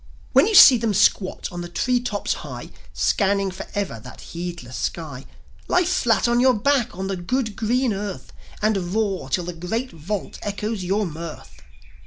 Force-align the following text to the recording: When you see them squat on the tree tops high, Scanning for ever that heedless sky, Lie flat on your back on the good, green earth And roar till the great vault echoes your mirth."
When 0.33 0.47
you 0.47 0.55
see 0.55 0.77
them 0.79 0.95
squat 0.95 1.47
on 1.51 1.61
the 1.61 1.69
tree 1.69 1.99
tops 1.99 2.33
high, 2.41 2.71
Scanning 2.91 3.51
for 3.51 3.67
ever 3.75 3.99
that 3.99 4.21
heedless 4.33 4.75
sky, 4.75 5.27
Lie 5.67 5.85
flat 5.85 6.27
on 6.27 6.39
your 6.39 6.55
back 6.55 6.97
on 6.97 7.05
the 7.05 7.15
good, 7.15 7.55
green 7.55 7.93
earth 7.93 8.33
And 8.63 8.95
roar 8.95 9.29
till 9.29 9.43
the 9.43 9.53
great 9.53 9.91
vault 9.91 10.39
echoes 10.41 10.83
your 10.83 11.05
mirth." 11.05 11.61